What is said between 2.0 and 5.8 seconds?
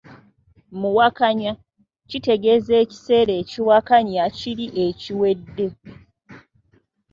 kitegeeza ekiseera ekiwakanya kiri ekiwedde.